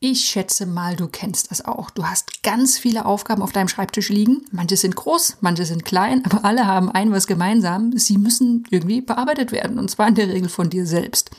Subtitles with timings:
[0.00, 1.90] Ich schätze mal, du kennst das auch.
[1.90, 4.44] Du hast ganz viele Aufgaben auf deinem Schreibtisch liegen.
[4.52, 7.98] Manche sind groß, manche sind klein, aber alle haben ein was gemeinsam.
[7.98, 11.32] Sie müssen irgendwie bearbeitet werden und zwar in der Regel von dir selbst.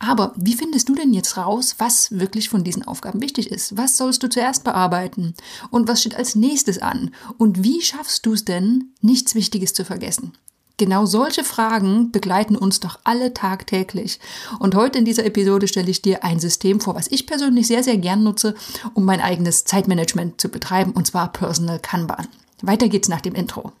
[0.00, 3.76] Aber wie findest du denn jetzt raus, was wirklich von diesen Aufgaben wichtig ist?
[3.76, 5.34] Was sollst du zuerst bearbeiten?
[5.70, 7.14] Und was steht als nächstes an?
[7.38, 10.32] Und wie schaffst du es denn, nichts Wichtiges zu vergessen?
[10.78, 14.20] Genau solche Fragen begleiten uns doch alle tagtäglich.
[14.58, 17.82] Und heute in dieser Episode stelle ich dir ein System vor, was ich persönlich sehr,
[17.82, 18.54] sehr gern nutze,
[18.92, 22.28] um mein eigenes Zeitmanagement zu betreiben, und zwar Personal Kanban.
[22.60, 23.72] Weiter geht's nach dem Intro.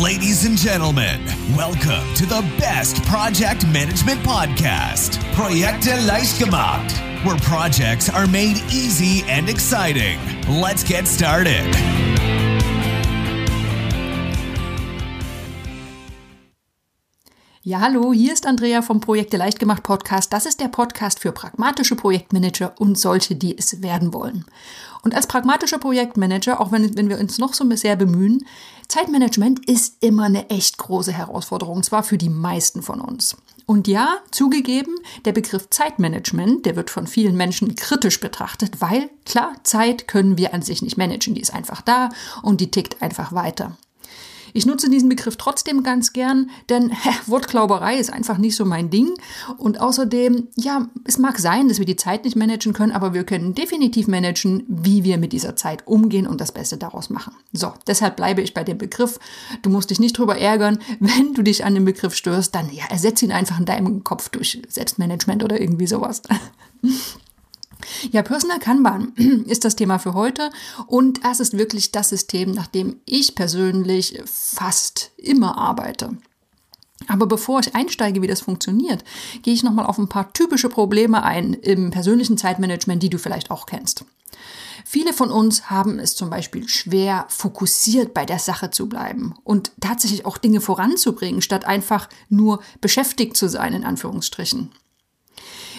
[0.00, 1.20] Ladies and gentlemen,
[1.56, 6.94] welcome to the best project management podcast, Projekte leicht gemacht,
[7.24, 10.18] where projects are made easy and exciting.
[10.48, 11.66] Let's get started.
[17.64, 20.32] Ja, hallo, hier ist Andrea vom Projekte leicht gemacht Podcast.
[20.32, 24.44] Das ist der Podcast für pragmatische Projektmanager und solche, die es werden wollen.
[25.04, 28.46] Und als pragmatischer Projektmanager, auch wenn, wenn wir uns noch so sehr bemühen,
[28.88, 33.36] Zeitmanagement ist immer eine echt große Herausforderung, und zwar für die meisten von uns.
[33.64, 39.52] Und ja, zugegeben, der Begriff Zeitmanagement, der wird von vielen Menschen kritisch betrachtet, weil klar,
[39.62, 42.08] Zeit können wir an sich nicht managen, die ist einfach da
[42.42, 43.76] und die tickt einfach weiter.
[44.52, 48.90] Ich nutze diesen Begriff trotzdem ganz gern, denn hä, Wortklauberei ist einfach nicht so mein
[48.90, 49.10] Ding.
[49.58, 53.24] Und außerdem, ja, es mag sein, dass wir die Zeit nicht managen können, aber wir
[53.24, 57.34] können definitiv managen, wie wir mit dieser Zeit umgehen und das Beste daraus machen.
[57.52, 59.18] So, deshalb bleibe ich bei dem Begriff.
[59.62, 60.78] Du musst dich nicht drüber ärgern.
[61.00, 64.28] Wenn du dich an den Begriff störst, dann ja, ersetze ihn einfach in deinem Kopf
[64.28, 66.22] durch Selbstmanagement oder irgendwie sowas.
[68.10, 69.12] Ja, Personal Kanban
[69.46, 70.50] ist das Thema für heute
[70.86, 76.16] und das ist wirklich das System, nach dem ich persönlich fast immer arbeite.
[77.08, 79.04] Aber bevor ich einsteige, wie das funktioniert,
[79.42, 83.50] gehe ich nochmal auf ein paar typische Probleme ein im persönlichen Zeitmanagement, die du vielleicht
[83.50, 84.04] auch kennst.
[84.84, 89.72] Viele von uns haben es zum Beispiel schwer, fokussiert bei der Sache zu bleiben und
[89.80, 94.70] tatsächlich auch Dinge voranzubringen, statt einfach nur beschäftigt zu sein, in Anführungsstrichen.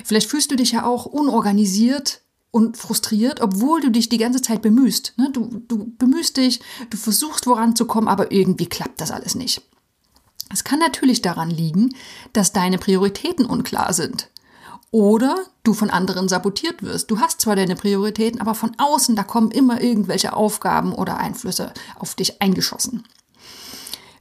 [0.04, 2.22] Vielleicht fühlst du dich ja auch unorganisiert
[2.52, 5.14] und frustriert, obwohl du dich die ganze Zeit bemühst.
[5.18, 5.30] Ne?
[5.32, 9.62] Du, du bemühst dich, du versuchst voranzukommen, aber irgendwie klappt das alles nicht.
[10.52, 11.96] Es kann natürlich daran liegen,
[12.32, 14.30] dass deine Prioritäten unklar sind.
[14.92, 17.10] Oder du von anderen sabotiert wirst.
[17.10, 21.74] Du hast zwar deine Prioritäten, aber von außen, da kommen immer irgendwelche Aufgaben oder Einflüsse
[21.98, 23.04] auf dich eingeschossen.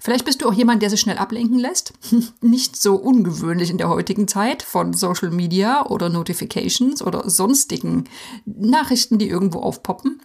[0.05, 1.93] Vielleicht bist du auch jemand, der sich schnell ablenken lässt.
[2.41, 8.09] Nicht so ungewöhnlich in der heutigen Zeit von Social Media oder Notifications oder sonstigen
[8.45, 10.21] Nachrichten, die irgendwo aufpoppen.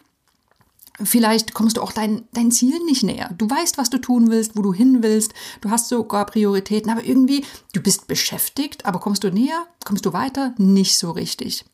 [1.04, 3.30] Vielleicht kommst du auch dein, dein Ziel nicht näher.
[3.38, 5.36] Du weißt, was du tun willst, wo du hin willst.
[5.62, 9.68] Du hast sogar Prioritäten, aber irgendwie, du bist beschäftigt, aber kommst du näher?
[9.86, 10.56] Kommst du weiter?
[10.58, 11.66] Nicht so richtig.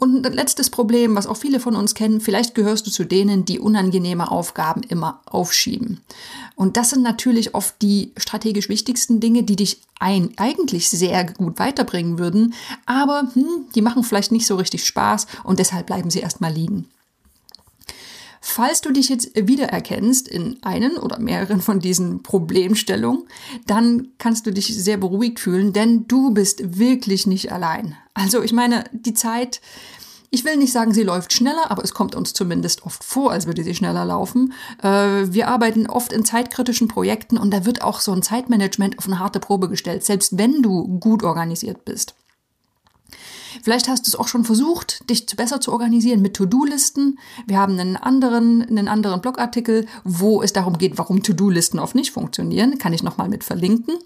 [0.00, 3.44] Und ein letztes Problem, was auch viele von uns kennen, vielleicht gehörst du zu denen,
[3.44, 6.00] die unangenehme Aufgaben immer aufschieben.
[6.56, 11.58] Und das sind natürlich oft die strategisch wichtigsten Dinge, die dich ein, eigentlich sehr gut
[11.58, 12.54] weiterbringen würden,
[12.86, 16.88] aber hm, die machen vielleicht nicht so richtig Spaß und deshalb bleiben sie erstmal liegen.
[18.40, 23.24] Falls du dich jetzt wiedererkennst in einen oder mehreren von diesen Problemstellungen,
[23.66, 27.96] dann kannst du dich sehr beruhigt fühlen, denn du bist wirklich nicht allein.
[28.14, 29.60] Also ich meine, die Zeit,
[30.30, 33.46] ich will nicht sagen, sie läuft schneller, aber es kommt uns zumindest oft vor, als
[33.46, 34.54] würde sie schneller laufen.
[34.82, 39.06] Äh, wir arbeiten oft in zeitkritischen Projekten und da wird auch so ein Zeitmanagement auf
[39.06, 42.14] eine harte Probe gestellt, selbst wenn du gut organisiert bist.
[43.62, 47.18] Vielleicht hast du es auch schon versucht, dich besser zu organisieren mit To-Do-Listen.
[47.46, 52.12] Wir haben einen anderen, einen anderen Blogartikel, wo es darum geht, warum To-Do-Listen oft nicht
[52.12, 52.78] funktionieren.
[52.78, 53.96] Kann ich nochmal mit verlinken.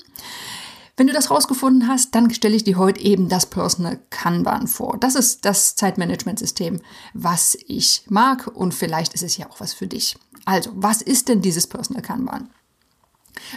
[0.97, 4.97] Wenn du das rausgefunden hast, dann stelle ich dir heute eben das Personal Kanban vor.
[5.00, 6.81] Das ist das Zeitmanagementsystem,
[7.15, 10.16] was ich mag und vielleicht ist es ja auch was für dich.
[10.44, 12.49] Also, was ist denn dieses Personal Kanban?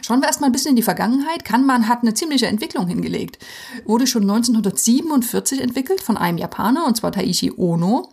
[0.01, 1.45] Schauen wir erstmal ein bisschen in die Vergangenheit.
[1.45, 3.39] Kanban hat eine ziemliche Entwicklung hingelegt.
[3.85, 8.11] Wurde schon 1947 entwickelt von einem Japaner, und zwar Taishi Ono.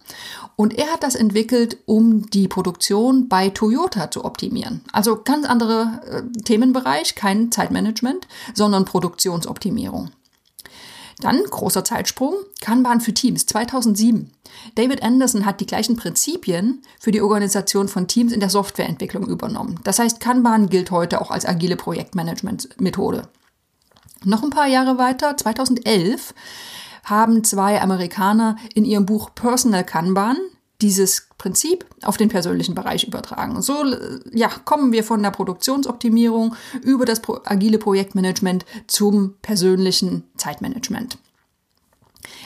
[0.56, 4.82] Und er hat das entwickelt, um die Produktion bei Toyota zu optimieren.
[4.92, 10.10] Also ganz anderer äh, Themenbereich, kein Zeitmanagement, sondern Produktionsoptimierung.
[11.20, 14.30] Dann, großer Zeitsprung, Kanban für Teams 2007.
[14.74, 19.80] David Anderson hat die gleichen Prinzipien für die Organisation von Teams in der Softwareentwicklung übernommen.
[19.84, 23.28] Das heißt, Kanban gilt heute auch als agile Projektmanagement-Methode.
[24.24, 26.34] Noch ein paar Jahre weiter, 2011,
[27.04, 30.38] haben zwei Amerikaner in ihrem Buch Personal Kanban
[30.80, 33.62] dieses Prinzip auf den persönlichen Bereich übertragen.
[33.62, 33.84] So
[34.32, 41.18] ja, kommen wir von der Produktionsoptimierung über das agile Projektmanagement zum persönlichen Zeitmanagement.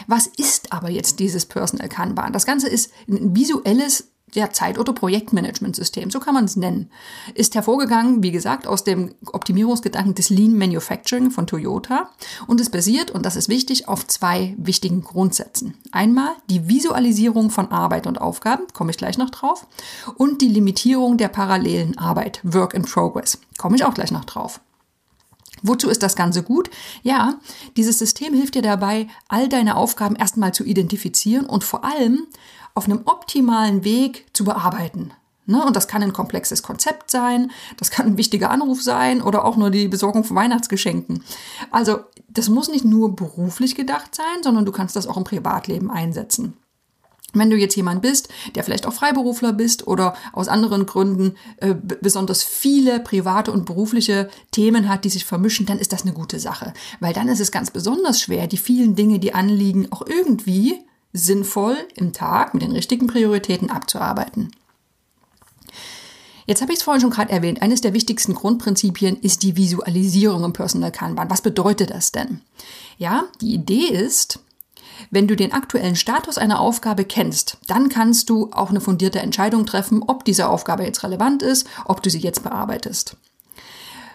[0.06, 2.32] Was ist aber jetzt dieses Personal Kanban?
[2.32, 6.90] Das Ganze ist ein visuelles ja, Zeit- oder Projektmanagementsystem, so kann man es nennen,
[7.34, 12.10] ist hervorgegangen, wie gesagt, aus dem Optimierungsgedanken des Lean Manufacturing von Toyota
[12.46, 15.74] und es basiert, und das ist wichtig, auf zwei wichtigen Grundsätzen.
[15.92, 19.66] Einmal die Visualisierung von Arbeit und Aufgaben, komme ich gleich noch drauf,
[20.16, 24.60] und die Limitierung der parallelen Arbeit, Work in Progress, komme ich auch gleich noch drauf.
[25.62, 26.70] Wozu ist das Ganze gut?
[27.02, 27.40] Ja,
[27.76, 32.26] dieses System hilft dir dabei, all deine Aufgaben erstmal zu identifizieren und vor allem
[32.74, 35.12] auf einem optimalen Weg zu bearbeiten.
[35.48, 35.64] Ne?
[35.64, 39.56] Und das kann ein komplexes Konzept sein, das kann ein wichtiger Anruf sein oder auch
[39.56, 41.24] nur die Besorgung von Weihnachtsgeschenken.
[41.70, 45.90] Also das muss nicht nur beruflich gedacht sein, sondern du kannst das auch im Privatleben
[45.90, 46.54] einsetzen.
[47.34, 51.74] Wenn du jetzt jemand bist, der vielleicht auch Freiberufler bist oder aus anderen Gründen äh,
[51.74, 56.40] besonders viele private und berufliche Themen hat, die sich vermischen, dann ist das eine gute
[56.40, 56.72] Sache.
[57.00, 60.80] Weil dann ist es ganz besonders schwer, die vielen Dinge, die anliegen, auch irgendwie
[61.12, 64.50] sinnvoll im Tag mit den richtigen Prioritäten abzuarbeiten.
[66.46, 67.60] Jetzt habe ich es vorhin schon gerade erwähnt.
[67.60, 71.28] Eines der wichtigsten Grundprinzipien ist die Visualisierung im Personal Kanban.
[71.28, 72.40] Was bedeutet das denn?
[72.96, 74.40] Ja, die Idee ist,
[75.10, 79.66] wenn du den aktuellen Status einer Aufgabe kennst, dann kannst du auch eine fundierte Entscheidung
[79.66, 83.16] treffen, ob diese Aufgabe jetzt relevant ist, ob du sie jetzt bearbeitest.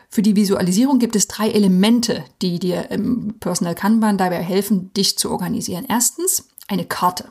[0.10, 5.18] Für die Visualisierung gibt es drei Elemente, die dir im Personal Kanban dabei helfen, dich
[5.18, 5.86] zu organisieren.
[5.90, 7.30] Erstens eine Karte.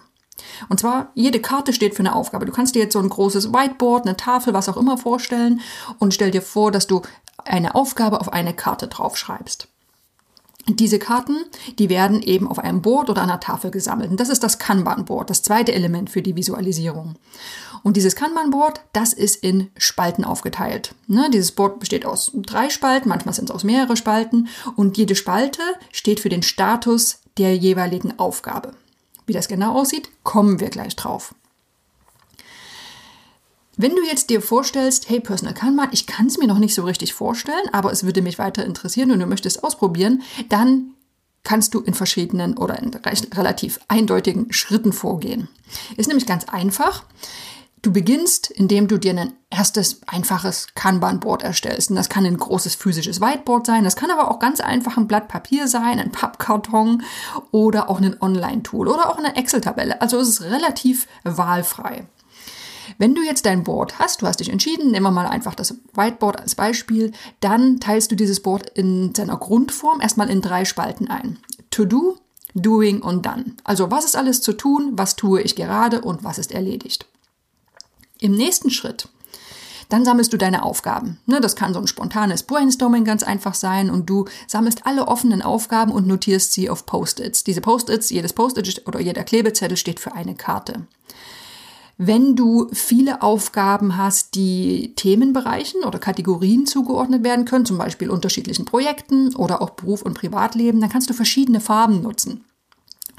[0.68, 2.46] Und zwar, jede Karte steht für eine Aufgabe.
[2.46, 5.60] Du kannst dir jetzt so ein großes Whiteboard, eine Tafel, was auch immer vorstellen
[5.98, 7.02] und stell dir vor, dass du
[7.44, 9.68] eine Aufgabe auf eine Karte draufschreibst.
[10.68, 11.38] Diese Karten,
[11.80, 14.12] die werden eben auf einem Board oder einer Tafel gesammelt.
[14.12, 17.16] Und das ist das Kanban-Board, das zweite Element für die Visualisierung.
[17.82, 20.94] Und dieses Kanban-Board, das ist in Spalten aufgeteilt.
[21.08, 24.48] Ne, dieses Board besteht aus drei Spalten, manchmal sind es aus mehrere Spalten.
[24.76, 28.72] Und jede Spalte steht für den Status der jeweiligen Aufgabe.
[29.26, 31.34] Wie das genau aussieht, kommen wir gleich drauf.
[33.76, 36.84] Wenn du jetzt dir vorstellst, hey, Personal Kanban, ich kann es mir noch nicht so
[36.84, 40.94] richtig vorstellen, aber es würde mich weiter interessieren und du möchtest ausprobieren, dann
[41.42, 45.48] kannst du in verschiedenen oder in relativ eindeutigen Schritten vorgehen.
[45.96, 47.04] Ist nämlich ganz einfach.
[47.82, 51.90] Du beginnst, indem du dir ein erstes einfaches Kanban-Board erstellst.
[51.90, 53.82] Und das kann ein großes physisches Whiteboard sein.
[53.82, 57.02] Das kann aber auch ganz einfach ein Blatt Papier sein, ein Pappkarton
[57.50, 60.00] oder auch ein Online-Tool oder auch eine Excel-Tabelle.
[60.00, 62.06] Also es ist relativ wahlfrei.
[62.98, 65.74] Wenn du jetzt dein Board hast, du hast dich entschieden, nehmen wir mal einfach das
[65.94, 71.08] Whiteboard als Beispiel, dann teilst du dieses Board in seiner Grundform erstmal in drei Spalten
[71.08, 71.38] ein.
[71.70, 72.16] To do,
[72.54, 73.56] doing und done.
[73.64, 77.06] Also was ist alles zu tun, was tue ich gerade und was ist erledigt.
[78.22, 79.08] Im nächsten Schritt,
[79.88, 81.18] dann sammelst du deine Aufgaben.
[81.26, 85.42] Ne, das kann so ein spontanes Brainstorming ganz einfach sein und du sammelst alle offenen
[85.42, 87.42] Aufgaben und notierst sie auf Post-its.
[87.42, 90.86] Diese Post-its, jedes Post-it oder jeder Klebezettel steht für eine Karte.
[91.98, 98.66] Wenn du viele Aufgaben hast, die Themenbereichen oder Kategorien zugeordnet werden können, zum Beispiel unterschiedlichen
[98.66, 102.44] Projekten oder auch Beruf und Privatleben, dann kannst du verschiedene Farben nutzen.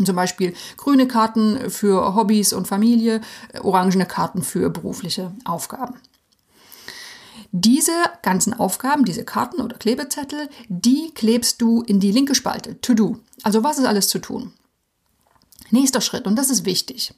[0.04, 3.22] Zum Beispiel grüne Karten für Hobbys und Familie,
[3.62, 5.96] orangene Karten für berufliche Aufgaben.
[7.52, 7.92] Diese
[8.24, 13.20] ganzen Aufgaben, diese Karten oder Klebezettel, die klebst du in die linke Spalte, To Do.
[13.44, 14.54] Also was ist alles zu tun?
[15.72, 17.14] Nächster Schritt, und das ist wichtig.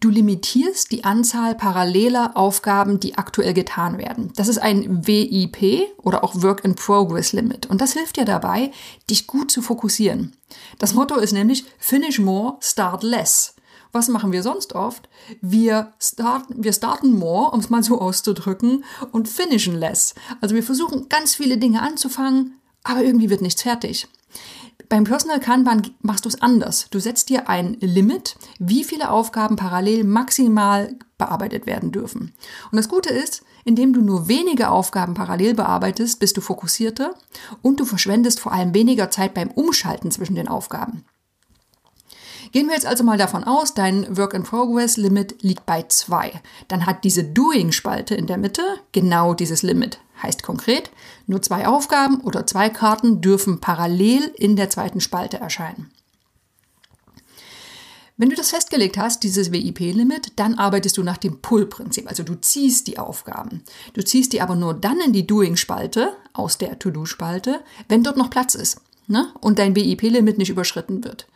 [0.00, 4.32] Du limitierst die Anzahl paralleler Aufgaben, die aktuell getan werden.
[4.36, 7.66] Das ist ein WIP oder auch Work in Progress Limit.
[7.66, 8.70] Und das hilft dir dabei,
[9.10, 10.36] dich gut zu fokussieren.
[10.78, 13.54] Das Motto ist nämlich Finish more, start less.
[13.92, 15.08] Was machen wir sonst oft?
[15.40, 20.14] Wir starten, wir starten more, um es mal so auszudrücken, und finishen less.
[20.40, 24.08] Also wir versuchen ganz viele Dinge anzufangen, aber irgendwie wird nichts fertig.
[24.94, 26.86] Beim Personal Kanban machst du es anders.
[26.88, 32.32] Du setzt dir ein Limit, wie viele Aufgaben parallel maximal bearbeitet werden dürfen.
[32.70, 37.16] Und das Gute ist, indem du nur wenige Aufgaben parallel bearbeitest, bist du fokussierter
[37.60, 41.04] und du verschwendest vor allem weniger Zeit beim Umschalten zwischen den Aufgaben.
[42.54, 46.40] Gehen wir jetzt also mal davon aus, dein Work in Progress Limit liegt bei 2.
[46.68, 49.98] Dann hat diese Doing-Spalte in der Mitte genau dieses Limit.
[50.22, 50.92] Heißt konkret,
[51.26, 55.90] nur zwei Aufgaben oder zwei Karten dürfen parallel in der zweiten Spalte erscheinen.
[58.16, 62.08] Wenn du das festgelegt hast, dieses WIP-Limit, dann arbeitest du nach dem Pull-Prinzip.
[62.08, 63.64] Also du ziehst die Aufgaben.
[63.94, 68.30] Du ziehst die aber nur dann in die Doing-Spalte aus der To-Do-Spalte, wenn dort noch
[68.30, 69.32] Platz ist ne?
[69.40, 71.26] und dein WIP-Limit nicht überschritten wird.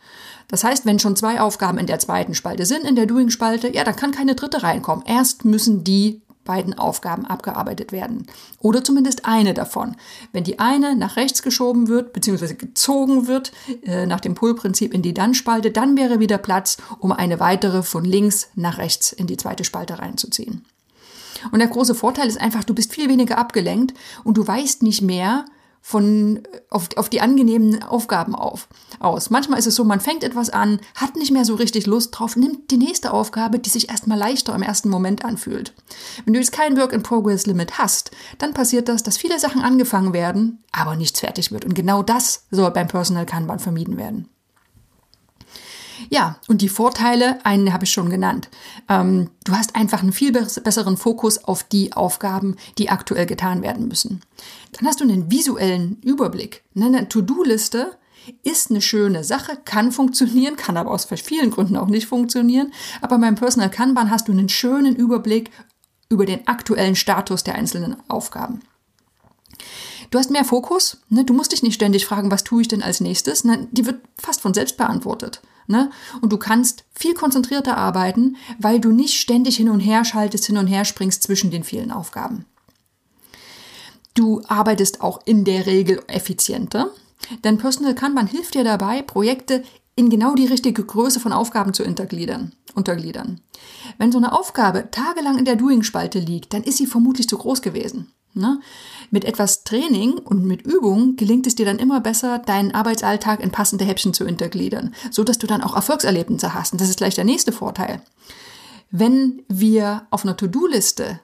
[0.49, 3.83] Das heißt, wenn schon zwei Aufgaben in der zweiten Spalte sind, in der Doing-Spalte, ja,
[3.83, 5.05] dann kann keine dritte reinkommen.
[5.05, 8.25] Erst müssen die beiden Aufgaben abgearbeitet werden.
[8.57, 9.95] Oder zumindest eine davon.
[10.31, 13.51] Wenn die eine nach rechts geschoben wird, beziehungsweise gezogen wird,
[13.83, 18.03] äh, nach dem Pull-Prinzip in die Dann-Spalte, dann wäre wieder Platz, um eine weitere von
[18.03, 20.65] links nach rechts in die zweite Spalte reinzuziehen.
[21.51, 25.03] Und der große Vorteil ist einfach, du bist viel weniger abgelenkt und du weißt nicht
[25.03, 25.45] mehr,
[25.81, 28.67] von, auf, auf die angenehmen Aufgaben auf,
[28.99, 29.29] aus.
[29.29, 32.35] Manchmal ist es so, man fängt etwas an, hat nicht mehr so richtig Lust drauf,
[32.35, 35.73] nimmt die nächste Aufgabe, die sich erstmal leichter im ersten Moment anfühlt.
[36.25, 40.95] Wenn du jetzt kein Work-in-Progress-Limit hast, dann passiert das, dass viele Sachen angefangen werden, aber
[40.95, 41.65] nichts fertig wird.
[41.65, 44.29] Und genau das soll beim Personal Kanban vermieden werden.
[46.09, 48.49] Ja, und die Vorteile, einen habe ich schon genannt.
[48.87, 53.87] Ähm, du hast einfach einen viel besseren Fokus auf die Aufgaben, die aktuell getan werden
[53.87, 54.21] müssen.
[54.73, 56.63] Dann hast du einen visuellen Überblick.
[56.73, 57.97] Ne, eine To-Do-Liste
[58.43, 62.71] ist eine schöne Sache, kann funktionieren, kann aber aus vielen Gründen auch nicht funktionieren.
[63.01, 65.51] Aber beim Personal Kanban hast du einen schönen Überblick
[66.09, 68.61] über den aktuellen Status der einzelnen Aufgaben.
[70.11, 71.23] Du hast mehr Fokus, ne?
[71.23, 73.43] du musst dich nicht ständig fragen, was tue ich denn als nächstes.
[73.43, 73.67] Ne?
[73.71, 75.41] Die wird fast von selbst beantwortet.
[75.69, 75.91] Ne?
[76.19, 80.57] Und du kannst viel konzentrierter arbeiten, weil du nicht ständig hin und her schaltest, hin
[80.57, 82.45] und her springst zwischen den vielen Aufgaben.
[84.15, 86.89] Du arbeitest auch in der Regel effizienter,
[87.43, 89.63] denn Personal Kanban hilft dir dabei, Projekte
[89.95, 92.53] in genau die richtige Größe von Aufgaben zu untergliedern.
[92.73, 93.39] untergliedern.
[93.99, 97.61] Wenn so eine Aufgabe tagelang in der Doing-Spalte liegt, dann ist sie vermutlich zu groß
[97.61, 98.11] gewesen.
[98.33, 98.59] Ne?
[99.09, 103.51] Mit etwas Training und mit Übung gelingt es dir dann immer besser, deinen Arbeitsalltag in
[103.51, 106.73] passende Häppchen zu untergliedern, so dass du dann auch Erfolgserlebnisse hast.
[106.73, 108.01] Und das ist gleich der nächste Vorteil.
[108.91, 111.19] Wenn wir auf einer To-Do-Liste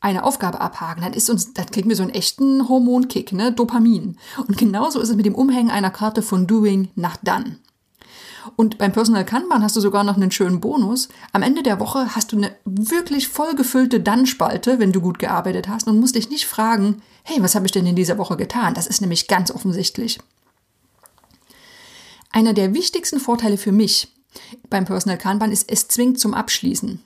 [0.00, 3.52] eine Aufgabe abhaken, dann ist uns, dann kriegen wir so einen echten Hormonkick, ne?
[3.52, 4.18] Dopamin.
[4.36, 7.58] Und genauso ist es mit dem Umhängen einer Karte von Doing nach Done.
[8.56, 11.08] Und beim Personal Kanban hast du sogar noch einen schönen Bonus.
[11.32, 15.88] Am Ende der Woche hast du eine wirklich vollgefüllte Dann-Spalte, wenn du gut gearbeitet hast
[15.88, 18.74] und musst dich nicht fragen, hey, was habe ich denn in dieser Woche getan?
[18.74, 20.18] Das ist nämlich ganz offensichtlich.
[22.30, 24.08] Einer der wichtigsten Vorteile für mich
[24.70, 27.00] beim Personal Kanban ist, es zwingt zum Abschließen.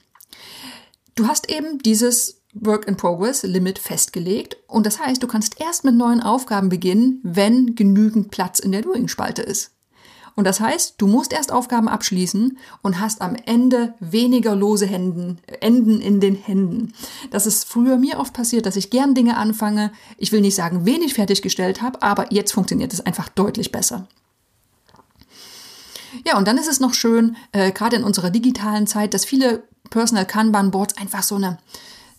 [1.16, 5.85] Du hast eben dieses Work in Progress Limit festgelegt und das heißt, du kannst erst
[5.85, 9.73] mit neuen Aufgaben beginnen, wenn genügend Platz in der Doing-Spalte ist.
[10.37, 15.38] Und das heißt, du musst erst Aufgaben abschließen und hast am Ende weniger lose Händen,
[15.61, 16.93] Enden in den Händen.
[17.31, 19.93] Das ist früher mir oft passiert, dass ich gern Dinge anfange.
[20.19, 24.07] Ich will nicht sagen, wenig fertiggestellt habe, aber jetzt funktioniert es einfach deutlich besser.
[26.25, 29.64] Ja, und dann ist es noch schön, äh, gerade in unserer digitalen Zeit, dass viele
[29.88, 31.59] Personal Kanban Boards einfach so eine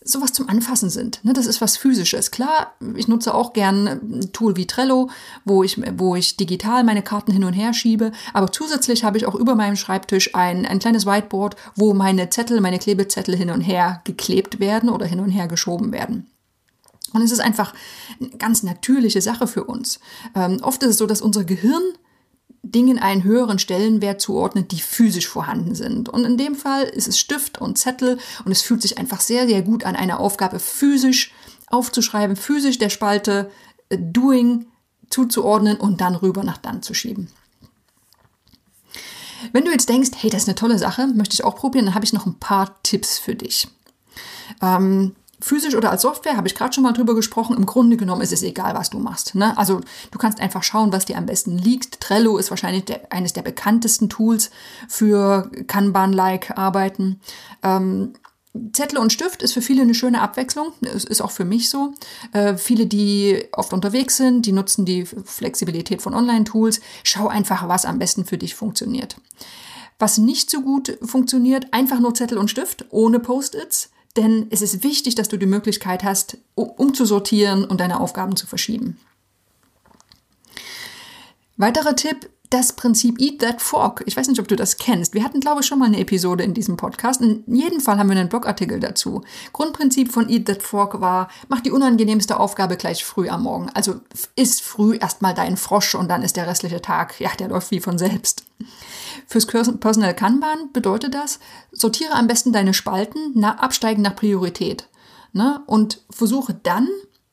[0.08, 1.24] sowas zum Anfassen sind.
[1.24, 2.30] Ne, das ist was Physisches.
[2.30, 5.10] Klar, ich nutze auch gern ein Tool wie Trello,
[5.44, 8.12] wo ich, wo ich digital meine Karten hin und her schiebe.
[8.32, 12.60] Aber zusätzlich habe ich auch über meinem Schreibtisch ein, ein kleines Whiteboard, wo meine Zettel,
[12.60, 16.30] meine Klebezettel hin und her geklebt werden oder hin und her geschoben werden.
[17.12, 17.74] Und es ist einfach
[18.20, 20.00] eine ganz natürliche Sache für uns.
[20.34, 21.82] Ähm, oft ist es so, dass unser Gehirn
[22.62, 26.08] Dingen einen höheren Stellenwert zuordnet, die physisch vorhanden sind.
[26.08, 29.46] Und in dem Fall ist es Stift und Zettel und es fühlt sich einfach sehr,
[29.46, 31.32] sehr gut an, eine Aufgabe physisch
[31.68, 33.50] aufzuschreiben, physisch der Spalte
[33.88, 34.66] äh, Doing
[35.10, 37.30] zuzuordnen und dann rüber nach dann zu schieben.
[39.52, 41.94] Wenn du jetzt denkst, hey, das ist eine tolle Sache, möchte ich auch probieren, dann
[41.94, 43.68] habe ich noch ein paar Tipps für dich.
[44.60, 47.56] Ähm, physisch oder als Software, habe ich gerade schon mal drüber gesprochen.
[47.56, 49.34] Im Grunde genommen ist es egal, was du machst.
[49.34, 49.56] Ne?
[49.56, 49.80] Also
[50.10, 52.00] du kannst einfach schauen, was dir am besten liegt.
[52.00, 54.50] Trello ist wahrscheinlich der, eines der bekanntesten Tools
[54.88, 57.20] für Kanban-like Arbeiten.
[57.62, 58.14] Ähm,
[58.72, 60.72] Zettel und Stift ist für viele eine schöne Abwechslung.
[60.80, 61.94] Es ist auch für mich so.
[62.32, 66.80] Äh, viele, die oft unterwegs sind, die nutzen die Flexibilität von Online-Tools.
[67.04, 69.16] Schau einfach, was am besten für dich funktioniert.
[69.98, 74.82] Was nicht so gut funktioniert, einfach nur Zettel und Stift ohne Post-its denn es ist
[74.82, 78.98] wichtig, dass du die Möglichkeit hast, umzusortieren und deine Aufgaben zu verschieben.
[81.56, 84.02] Weiterer Tipp, das Prinzip Eat That Fork.
[84.06, 85.14] Ich weiß nicht, ob du das kennst.
[85.14, 87.20] Wir hatten, glaube ich, schon mal eine Episode in diesem Podcast.
[87.20, 89.22] In jedem Fall haben wir einen Blogartikel dazu.
[89.52, 93.68] Grundprinzip von Eat That Fork war, mach die unangenehmste Aufgabe gleich früh am Morgen.
[93.74, 94.00] Also
[94.34, 97.80] isst früh erstmal deinen Frosch und dann ist der restliche Tag, ja, der läuft wie
[97.80, 98.44] von selbst.
[99.26, 101.38] Fürs Personal Kanban bedeutet das,
[101.70, 104.88] sortiere am besten deine Spalten nach, absteigen nach Priorität.
[105.32, 105.60] Ne?
[105.66, 106.88] Und versuche dann,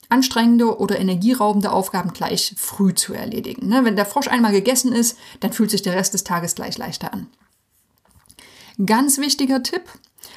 [0.09, 3.67] anstrengende oder energieraubende Aufgaben gleich früh zu erledigen.
[3.67, 3.83] Ne?
[3.83, 7.13] Wenn der Frosch einmal gegessen ist, dann fühlt sich der Rest des Tages gleich leichter
[7.13, 7.27] an.
[8.85, 9.83] Ganz wichtiger Tipp,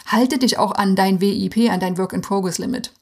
[0.06, 2.92] halte dich auch an dein WIP, an dein Work-in-Progress-Limit.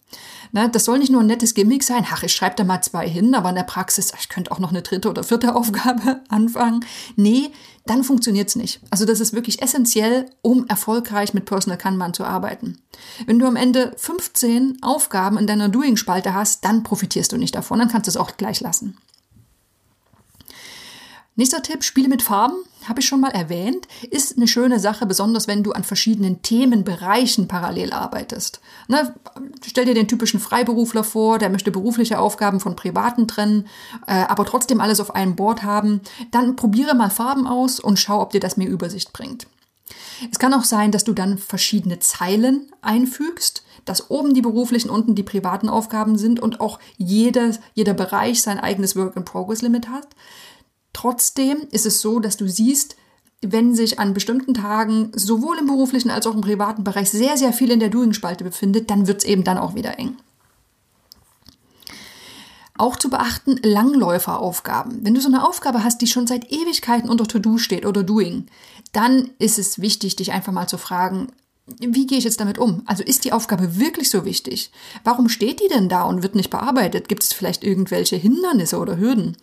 [0.53, 3.09] Ne, das soll nicht nur ein nettes Gimmick sein, ach, ich schreibe da mal zwei
[3.09, 6.85] hin, aber in der Praxis, ich könnte auch noch eine dritte oder vierte Aufgabe anfangen.
[7.17, 7.50] Nee,
[7.87, 8.81] dann funktioniert es nicht.
[8.91, 12.79] Also das ist wirklich essentiell, um erfolgreich mit Personal Kanban zu arbeiten.
[13.26, 17.79] Wenn du am Ende 15 Aufgaben in deiner Doing-Spalte hast, dann profitierst du nicht davon,
[17.79, 18.97] dann kannst du es auch gleich lassen.
[21.38, 22.57] Nächster Tipp, Spiele mit Farben,
[22.88, 27.47] habe ich schon mal erwähnt, ist eine schöne Sache, besonders wenn du an verschiedenen Themenbereichen
[27.47, 28.61] parallel arbeitest.
[28.88, 29.14] Ne,
[29.66, 33.66] stell dir den typischen Freiberufler vor, der möchte berufliche Aufgaben von privaten trennen,
[34.07, 36.00] äh, aber trotzdem alles auf einem Board haben.
[36.31, 39.47] Dann probiere mal Farben aus und schau, ob dir das mehr Übersicht bringt.
[40.33, 45.14] Es kann auch sein, dass du dann verschiedene Zeilen einfügst, dass oben die beruflichen, unten
[45.14, 50.09] die privaten Aufgaben sind und auch jeder, jeder Bereich sein eigenes Work-in-Progress-Limit hat.
[50.97, 52.97] Trotzdem ist es so, dass du siehst,
[53.43, 57.53] wenn sich an bestimmten Tagen sowohl im beruflichen als auch im privaten Bereich sehr, sehr
[57.53, 60.17] viel in der Doing-Spalte befindet, dann wird es eben dann auch wieder eng.
[62.79, 65.05] Auch zu beachten Langläuferaufgaben.
[65.05, 68.47] Wenn du so eine Aufgabe hast, die schon seit Ewigkeiten unter To-Do steht oder Doing,
[68.95, 71.29] dann ist es wichtig, dich einfach mal zu fragen,
[71.79, 72.85] wie gehe ich jetzt damit um?
[72.87, 74.71] Also ist die Aufgabe wirklich so wichtig?
[75.05, 77.11] Warum steht die denn da und wird nicht bearbeitet?
[77.11, 79.37] Gibt es vielleicht irgendwelche Hindernisse oder Hürden?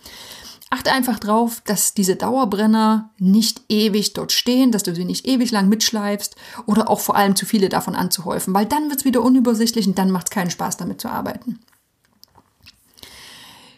[0.74, 5.52] Achte einfach drauf, dass diese Dauerbrenner nicht ewig dort stehen, dass du sie nicht ewig
[5.52, 9.22] lang mitschleifst oder auch vor allem zu viele davon anzuhäufen, weil dann wird es wieder
[9.22, 11.60] unübersichtlich und dann macht es keinen Spaß damit zu arbeiten.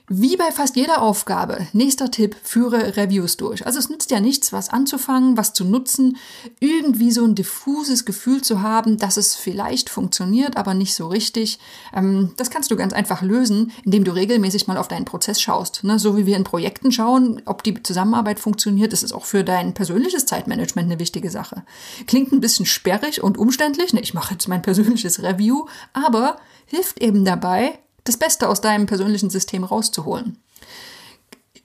[0.07, 3.65] Wie bei fast jeder Aufgabe, nächster Tipp, führe Reviews durch.
[3.65, 6.17] Also es nützt ja nichts, was anzufangen, was zu nutzen,
[6.59, 11.57] irgendwie so ein diffuses Gefühl zu haben, dass es vielleicht funktioniert, aber nicht so richtig.
[11.91, 15.83] Ähm, das kannst du ganz einfach lösen, indem du regelmäßig mal auf deinen Prozess schaust.
[15.83, 15.97] Ne?
[15.97, 19.73] So wie wir in Projekten schauen, ob die Zusammenarbeit funktioniert, ist es auch für dein
[19.73, 21.63] persönliches Zeitmanagement eine wichtige Sache.
[22.05, 23.93] Klingt ein bisschen sperrig und umständlich.
[23.93, 24.01] Ne?
[24.01, 29.29] Ich mache jetzt mein persönliches Review, aber hilft eben dabei, das Beste aus deinem persönlichen
[29.29, 30.37] System rauszuholen.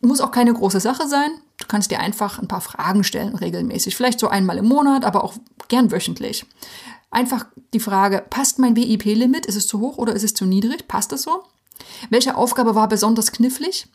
[0.00, 1.30] Muss auch keine große Sache sein.
[1.59, 3.94] Du kannst dir einfach ein paar Fragen stellen regelmäßig.
[3.94, 5.35] Vielleicht so einmal im Monat, aber auch
[5.68, 6.47] gern wöchentlich.
[7.11, 9.47] Einfach die Frage, passt mein WIP-Limit?
[9.47, 10.88] Ist es zu hoch oder ist es zu niedrig?
[10.88, 11.42] Passt es so?
[12.09, 13.88] Welche Aufgabe war besonders knifflig?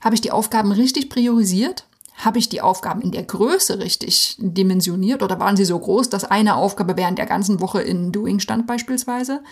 [0.00, 1.86] Habe ich die Aufgaben richtig priorisiert?
[2.16, 6.24] Habe ich die Aufgaben in der Größe richtig dimensioniert oder waren sie so groß, dass
[6.24, 9.42] eine Aufgabe während der ganzen Woche in Doing stand beispielsweise?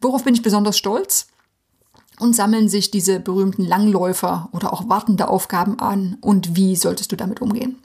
[0.00, 1.28] Worauf bin ich besonders stolz?
[2.20, 7.16] Und sammeln sich diese berühmten Langläufer oder auch wartende Aufgaben an und wie solltest du
[7.16, 7.78] damit umgehen.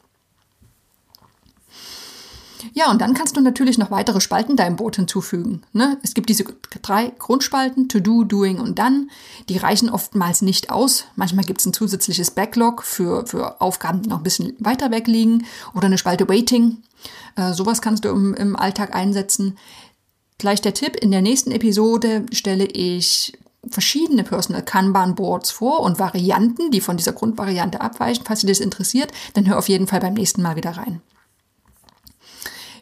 [2.74, 5.62] Ja, und dann kannst du natürlich noch weitere Spalten deinem Boot hinzufügen.
[5.74, 5.98] Ne?
[6.04, 6.44] Es gibt diese
[6.82, 9.08] drei Grundspalten, To Do, Doing und Done.
[9.48, 11.06] Die reichen oftmals nicht aus.
[11.16, 15.08] Manchmal gibt es ein zusätzliches Backlog für, für Aufgaben, die noch ein bisschen weiter weg
[15.08, 16.78] liegen oder eine Spalte Waiting.
[17.36, 19.58] Äh, sowas kannst du im, im Alltag einsetzen.
[20.38, 26.00] Gleich der Tipp, in der nächsten Episode stelle ich verschiedene Personal Kanban Boards vor und
[26.00, 28.24] Varianten, die von dieser Grundvariante abweichen.
[28.26, 31.02] Falls dich das interessiert, dann hör auf jeden Fall beim nächsten Mal wieder rein.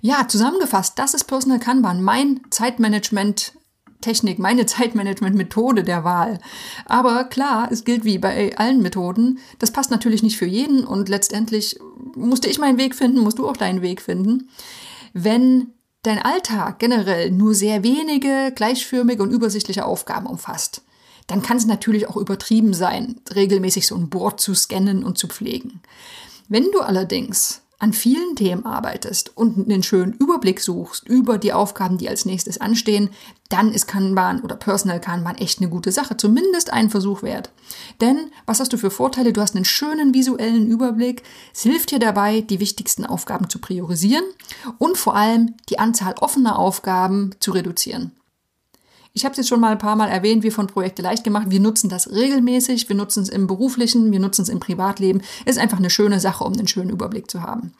[0.01, 3.53] Ja, zusammengefasst, das ist Personal Kanban, mein Zeitmanagement
[4.01, 6.39] Technik, meine Zeitmanagement-Methode der Wahl.
[6.85, 11.09] Aber klar, es gilt wie bei allen Methoden, das passt natürlich nicht für jeden und
[11.09, 11.79] letztendlich
[12.15, 14.49] musste ich meinen Weg finden, musst du auch deinen Weg finden.
[15.13, 15.73] Wenn
[16.07, 20.81] dein Alltag generell nur sehr wenige, gleichförmige und übersichtliche Aufgaben umfasst,
[21.27, 25.27] dann kann es natürlich auch übertrieben sein, regelmäßig so ein Board zu scannen und zu
[25.27, 25.81] pflegen.
[26.47, 31.97] Wenn du allerdings an vielen Themen arbeitest und einen schönen Überblick suchst über die Aufgaben,
[31.97, 33.11] die als nächstes anstehen,
[33.49, 37.51] dann ist Kanban oder Personal Kanban echt eine gute Sache, zumindest einen Versuch wert.
[38.01, 39.31] Denn was hast du für Vorteile?
[39.31, 41.21] Du hast einen schönen visuellen Überblick,
[41.53, 44.25] es hilft dir dabei, die wichtigsten Aufgaben zu priorisieren
[44.79, 48.11] und vor allem die Anzahl offener Aufgaben zu reduzieren.
[49.17, 51.47] Ich habe es jetzt schon mal ein paar Mal erwähnt, wir von Projekte leicht gemacht.
[51.49, 55.23] Wir nutzen das regelmäßig, wir nutzen es im beruflichen, wir nutzen es im Privatleben.
[55.45, 57.73] Ist einfach eine schöne Sache, um einen schönen Überblick zu haben.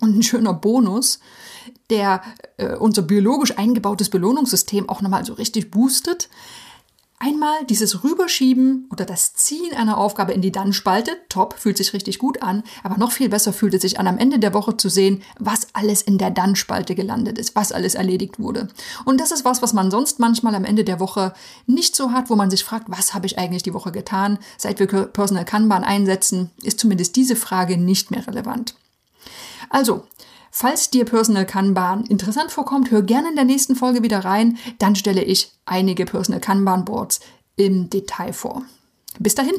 [0.00, 1.20] Und ein schöner Bonus,
[1.90, 2.22] der
[2.56, 6.30] äh, unser biologisch eingebautes Belohnungssystem auch nochmal so richtig boostet,
[7.24, 12.18] Einmal dieses Rüberschieben oder das Ziehen einer Aufgabe in die Dann-Spalte, top, fühlt sich richtig
[12.18, 14.90] gut an, aber noch viel besser fühlt es sich an, am Ende der Woche zu
[14.90, 18.68] sehen, was alles in der Dann-Spalte gelandet ist, was alles erledigt wurde.
[19.06, 21.32] Und das ist was, was man sonst manchmal am Ende der Woche
[21.66, 24.38] nicht so hat, wo man sich fragt, was habe ich eigentlich die Woche getan?
[24.58, 28.74] Seit wir Personal Kanban einsetzen, ist zumindest diese Frage nicht mehr relevant.
[29.70, 30.06] Also,
[30.56, 34.56] Falls dir Personal Kanban interessant vorkommt, hör gerne in der nächsten Folge wieder rein.
[34.78, 37.18] Dann stelle ich einige Personal Kanban Boards
[37.56, 38.62] im Detail vor.
[39.18, 39.54] Bis dahin.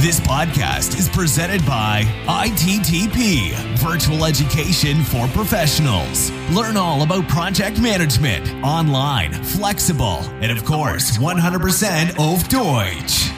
[0.00, 6.30] This podcast is presented by ITTP, Virtual Education for Professionals.
[6.54, 13.32] Learn all about project management, online, flexible, and of course, 100% auf Deutsch.